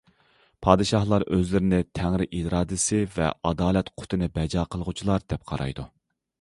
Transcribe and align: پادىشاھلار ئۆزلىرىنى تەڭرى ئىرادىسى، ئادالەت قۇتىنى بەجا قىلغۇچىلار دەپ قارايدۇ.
پادىشاھلار 0.67 1.25
ئۆزلىرىنى 1.37 1.81
تەڭرى 1.99 2.27
ئىرادىسى، 2.39 3.03
ئادالەت 3.29 3.95
قۇتىنى 4.01 4.33
بەجا 4.41 4.67
قىلغۇچىلار 4.73 5.31
دەپ 5.35 5.49
قارايدۇ. 5.53 5.91